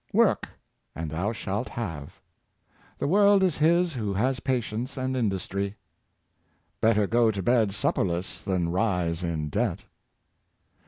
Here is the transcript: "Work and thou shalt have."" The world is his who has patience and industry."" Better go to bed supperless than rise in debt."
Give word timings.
"Work 0.13 0.49
and 0.95 1.11
thou 1.11 1.31
shalt 1.31 1.69
have."" 1.69 2.19
The 2.97 3.05
world 3.07 3.43
is 3.43 3.59
his 3.59 3.93
who 3.93 4.15
has 4.15 4.39
patience 4.39 4.97
and 4.97 5.15
industry."" 5.15 5.75
Better 6.81 7.05
go 7.05 7.29
to 7.29 7.43
bed 7.43 7.71
supperless 7.75 8.41
than 8.43 8.69
rise 8.69 9.21
in 9.21 9.49
debt." 9.49 9.85